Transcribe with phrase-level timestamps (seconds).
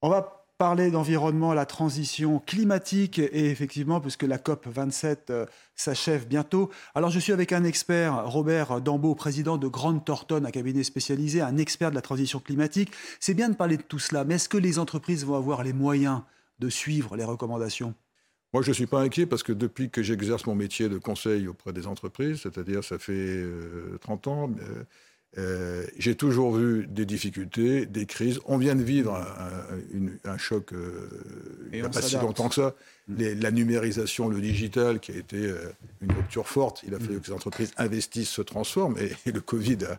[0.00, 6.26] On va parler d'environnement, la transition climatique et effectivement, puisque la COP 27 euh, s'achève
[6.26, 6.70] bientôt.
[6.94, 11.40] Alors, je suis avec un expert, Robert Dambeau, président de Grande Thornton, un cabinet spécialisé,
[11.40, 12.92] un expert de la transition climatique.
[13.18, 15.72] C'est bien de parler de tout cela, mais est-ce que les entreprises vont avoir les
[15.72, 16.22] moyens
[16.58, 17.94] de suivre les recommandations?
[18.52, 21.48] Moi, je ne suis pas inquiet parce que depuis que j'exerce mon métier de conseil
[21.48, 24.84] auprès des entreprises, c'est-à-dire ça fait euh, 30 ans, euh,
[25.36, 28.40] euh, j'ai toujours vu des difficultés, des crises.
[28.46, 31.08] On vient de vivre un, un- une- un choc euh,
[31.72, 32.74] il n'y a pas si longtemps que ça.
[33.08, 36.82] Les- la numérisation, le digital, qui a été euh, une rupture forte.
[36.86, 38.96] Il a fallu que les entreprises investissent, se transforment.
[38.98, 39.98] Et, et le Covid a,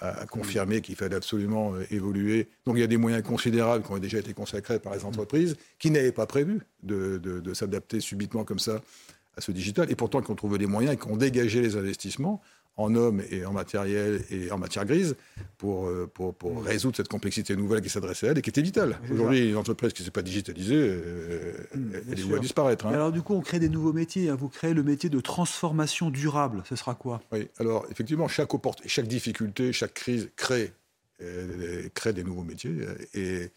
[0.00, 2.48] a- a confirmé qu'il fallait absolument évoluer.
[2.66, 5.56] Donc il y a des moyens considérables qui ont déjà été consacrés par les entreprises
[5.78, 8.82] qui n'avaient pas prévu de, de- de s'adapter subitement comme ça
[9.36, 9.90] à ce digital.
[9.90, 12.42] Et pourtant, qui ont trouvé les moyens et qui ont dégagé les investissements
[12.78, 15.16] en hommes et en matériel et en matière grise
[15.58, 18.62] pour, euh, pour, pour résoudre cette complexité nouvelle qui s'adressait à elle et qui était
[18.62, 18.98] vitale.
[19.12, 22.40] Aujourd'hui, une entreprise qui ne s'est pas digitalisée, euh, elle est vouée à sûr.
[22.40, 22.86] disparaître.
[22.86, 22.92] hein.
[22.92, 24.30] Alors, du coup, on crée des nouveaux métiers.
[24.30, 24.36] hein.
[24.38, 26.62] Vous créez le métier de transformation durable.
[26.68, 27.20] Ce sera quoi?
[27.32, 28.50] Oui, alors effectivement, chaque,
[28.86, 30.72] chaque difficulté, chaque crise crée,
[31.20, 32.76] euh, crée des nouveaux métiers.
[33.14, 33.50] Et,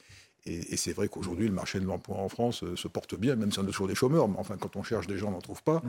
[0.47, 3.51] et, et c'est vrai qu'aujourd'hui, le marché de l'emploi en France se porte bien, même
[3.51, 4.27] si on a toujours des chômeurs.
[4.27, 5.83] Mais enfin, quand on cherche des gens, on n'en trouve pas.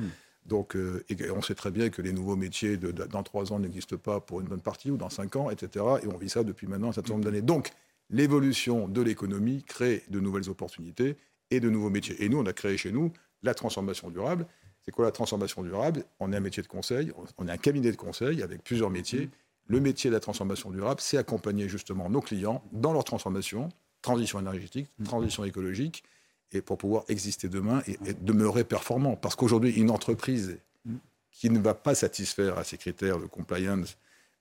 [0.46, 1.04] Donc, euh,
[1.34, 4.48] on sait très bien que les nouveaux métiers dans trois ans n'existent pas pour une
[4.48, 5.84] bonne partie, ou dans cinq ans, etc.
[6.02, 7.42] Et on vit ça depuis maintenant un certain nombre d'années.
[7.42, 7.70] Donc,
[8.10, 11.16] l'évolution de l'économie crée de nouvelles opportunités
[11.50, 12.22] et de nouveaux métiers.
[12.24, 13.12] Et nous, on a créé chez nous
[13.42, 14.46] la transformation durable.
[14.84, 16.05] C'est quoi la transformation durable?
[16.18, 19.30] On est un métier de conseil, on est un cabinet de conseil avec plusieurs métiers.
[19.68, 23.68] Le métier de la transformation durable, c'est accompagner justement nos clients dans leur transformation,
[24.02, 26.02] transition énergétique, transition écologique,
[26.52, 29.17] et pour pouvoir exister demain et, et demeurer performant.
[29.17, 30.58] Parce qu'aujourd'hui, une entreprise
[31.30, 33.96] qui ne va pas satisfaire à ces critères de compliance,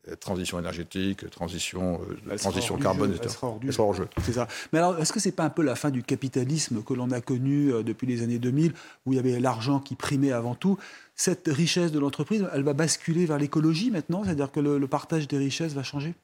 [0.07, 3.27] euh, transition énergétique, transition, euh, transition carbone, jeu, etc.
[3.27, 4.07] elle sera hors du Elle sera hors jeu.
[4.23, 4.47] C'est ça.
[4.73, 7.21] Mais alors, est-ce que c'est pas un peu la fin du capitalisme que l'on a
[7.21, 8.73] connu euh, depuis les années 2000,
[9.05, 10.79] où il y avait l'argent qui primait avant tout?
[11.15, 14.23] Cette richesse de l'entreprise, elle va basculer vers l'écologie maintenant?
[14.23, 16.15] C'est-à-dire que le, le partage des richesses va changer?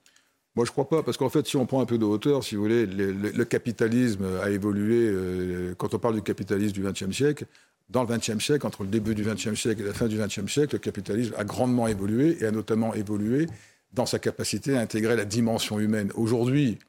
[0.57, 2.55] Moi, je crois pas, parce qu'en fait, si on prend un peu de hauteur, si
[2.55, 5.07] vous voulez, le, capitalisme a évolué.
[5.07, 7.45] euh, quand on parle du capitalisme du XXe siècle,
[7.91, 10.51] dans le XXe siècle, entre le début du XXe siècle et la fin du XXe
[10.51, 13.45] siècle, le capitalisme a grandement évolué et a notamment évolué
[13.93, 16.11] dans sa capacité à intégrer la dimension humaine.
[16.15, 16.79] Aujourd'hui,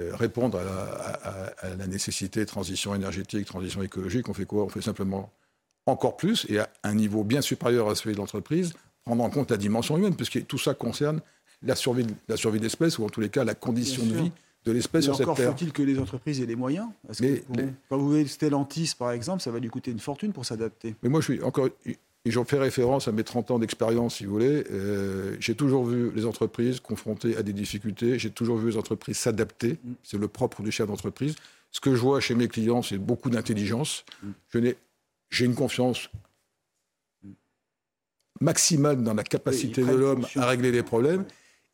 [0.00, 4.44] euh, répondre à la, à- à la nécessité de transition énergétique, transition écologique, on fait
[4.44, 4.64] quoi?
[4.64, 5.30] On fait simplement
[5.86, 8.72] encore plus et à un niveau bien supérieur à celui de l'entreprise,
[9.04, 11.20] prendre en compte la dimension humaine, puisque tout ça concerne
[11.62, 14.14] la survie, de- la survie de l'espèce, ou en tous les cas la condition de
[14.14, 14.32] vie
[14.64, 15.50] de l'espèce sur cette encore terre.
[15.52, 18.94] faut-il que les entreprises aient les moyens Parce que Mais les- Quand vous voyez Stellantis,
[18.98, 20.94] par exemple, ça va lui coûter une fortune pour s'adapter.
[21.02, 21.68] Mais moi, je suis encore.
[22.26, 24.64] Et j'en fais référence à mes 30 ans d'expérience, si vous voulez.
[24.70, 28.18] Euh, j'ai toujours vu les entreprises confrontées à des difficultés.
[28.18, 29.76] J'ai toujours vu les entreprises s'adapter.
[30.02, 31.34] C'est le propre du chef d'entreprise.
[31.70, 34.06] Ce que je vois chez mes clients, c'est beaucoup d'intelligence.
[34.54, 34.76] N'ai,
[35.28, 36.08] j'ai une confiance
[38.40, 41.24] maximale dans la capacité de l'homme à régler les problèmes.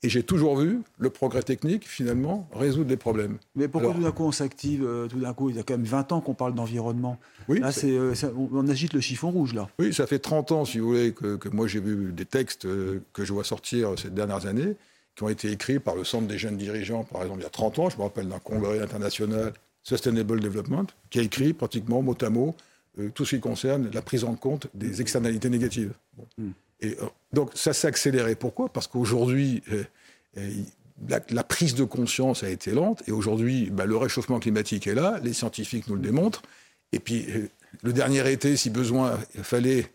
[0.02, 3.36] Et j'ai toujours vu le progrès technique, finalement, résoudre les problèmes.
[3.54, 5.62] Mais pourquoi Alors- tout d'un coup on s'active euh, Tout d'un coup, il y a
[5.62, 7.18] quand même 20 ans qu'on parle d'environnement.
[7.48, 9.68] Oui, Là, c'est- euh, on, on agite le chiffon rouge, là.
[9.78, 12.64] Oui, ça fait 30 ans, si vous voulez, que, que moi j'ai vu des textes
[12.64, 14.74] euh, que je vois sortir ces dernières années,
[15.16, 17.50] qui ont été écrits par le Centre des jeunes dirigeants, par exemple, il y a
[17.50, 17.90] 30 ans.
[17.90, 22.54] Je me rappelle d'un congrès international Sustainable Development, qui a écrit pratiquement mot à mot
[23.14, 25.92] tout ce qui concerne la prise en compte des externalités négatives.
[26.16, 26.26] Bon.
[26.80, 28.34] Et, euh, donc ça s'est accéléré.
[28.34, 28.68] Pourquoi?
[28.72, 29.84] Parce qu'aujourd'hui, euh,
[30.38, 30.50] euh,
[31.08, 34.94] la, la prise de conscience a été lente, et aujourd'hui, bah, le réchauffement climatique est
[34.94, 36.42] là, les scientifiques nous le démontrent,
[36.92, 37.48] et puis euh,
[37.82, 39.86] le dernier été, si besoin fallait,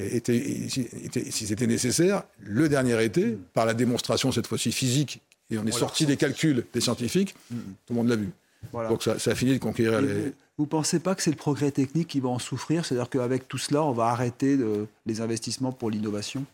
[0.00, 4.72] euh, était, si était- si c'était nécessaire, le dernier été, par la démonstration cette fois-ci
[4.72, 5.20] physique,
[5.50, 7.56] et on est sorti des calculs des scientifiques, tout
[7.90, 8.28] le monde l'a vu.
[8.72, 8.88] Voilà.
[8.88, 10.14] Donc ça, ça a fini de conquérir Et les...
[10.14, 12.84] vous- Vous ne pensez pas que c'est le progrès technique qui va en souffrir?
[12.84, 16.44] C'est-à-dire qu'avec tout cela, on va arrêter de- les investissements pour l'innovation?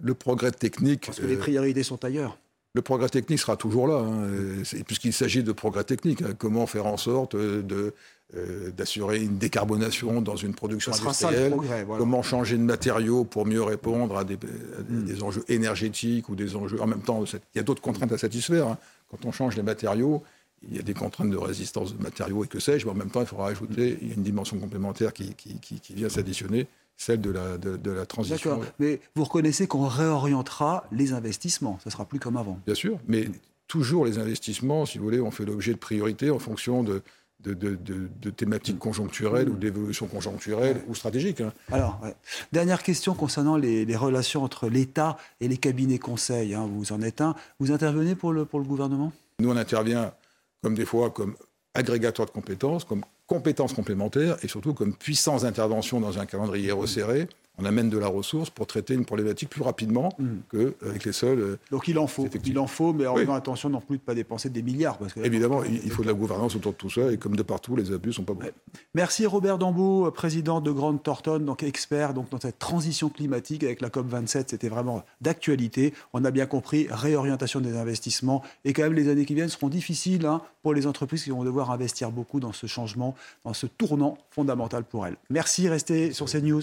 [0.00, 2.36] Le progrès technique, Parce que les euh, priorités sont ailleurs.
[2.74, 6.20] le progrès technique sera toujours là, hein, euh, puisqu'il s'agit de progrès technique.
[6.22, 6.34] hein.
[6.36, 7.94] comment faire en sorte euh, de,
[8.34, 12.00] euh, d'assurer une décarbonation dans une production industrielle, progrès, voilà.
[12.00, 15.04] comment changer de matériaux pour mieux répondre à des, à des- Mm.
[15.04, 16.80] des enjeux énergétiques ou des enjeux.
[16.82, 18.66] En même temps, il y a d'autres contraintes à satisfaire.
[18.68, 18.78] hein.
[19.10, 20.22] Quand on change les matériaux,
[20.68, 23.10] il y a des contraintes de résistance de matériaux et que sais-je, mais en même
[23.10, 26.08] temps, il faudra ajouter il y a une dimension complémentaire qui, qui- qui- qui vient
[26.10, 26.66] s'additionner,
[26.96, 28.50] celle de la, de, de la transition.
[28.58, 28.72] D'accord.
[28.78, 31.78] Mais vous reconnaissez qu'on réorientera les investissements.
[31.82, 32.58] Ça sera plus comme avant.
[32.66, 33.28] Bien sûr, mais
[33.68, 37.00] toujours les investissements, si vous voulez, ont fait l'objet de priorités en fonction de,
[37.42, 41.40] de, de- de- de thématiques conjoncturelles ou d'évolutions conjoncturelles ou stratégiques.
[41.40, 41.54] hein.
[41.72, 42.14] Alors, ouais.
[42.52, 46.52] dernière question concernant les, les relations entre l'État et les cabinets conseils.
[46.54, 46.68] hein.
[46.70, 47.34] Vous en êtes un.
[47.60, 49.10] Vous intervenez pour le, pour le gouvernement?
[49.38, 50.12] Nous, on intervient
[50.62, 51.36] comme des fois comme
[51.74, 57.28] agrégateur de compétences, comme compétences complémentaires et surtout comme puissance d'intervention dans un calendrier resserré.
[57.58, 60.08] On amène de la ressource pour traiter une problématique plus rapidement
[60.50, 61.38] qu'avec les seuls.
[61.40, 62.26] euh, Donc il en faut.
[62.46, 63.20] Il en faut, mais en Oui.
[63.22, 64.96] faisant attention non plus de ne pas dépenser des milliards.
[64.96, 67.36] Parce que, Évidemment, il il faut de la gouvernance autour de tout ça et comme
[67.36, 68.46] de partout, les abus sont pas bons.
[68.94, 73.82] Merci Robert Dambeau, président de Grande Thornton, donc expert donc, dans cette transition climatique avec
[73.82, 74.44] la COP27.
[74.48, 75.92] C'était vraiment d'actualité.
[76.14, 78.42] On a bien compris, réorientation des investissements.
[78.64, 81.44] Et quand même, les années qui viennent seront difficiles hein, pour les entreprises qui vont
[81.44, 83.14] devoir investir beaucoup dans ce changement,
[83.44, 85.16] dans ce tournant fondamental pour elles.
[85.28, 86.62] Merci, restez sur CNews.